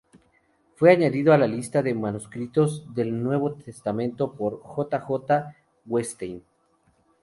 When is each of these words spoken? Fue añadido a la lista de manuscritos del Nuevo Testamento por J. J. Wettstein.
Fue 0.77 0.89
añadido 0.89 1.31
a 1.31 1.37
la 1.37 1.45
lista 1.45 1.83
de 1.83 1.93
manuscritos 1.93 2.91
del 2.95 3.21
Nuevo 3.21 3.53
Testamento 3.53 4.33
por 4.33 4.59
J. 4.63 4.99
J. 5.01 5.55
Wettstein. 5.85 6.43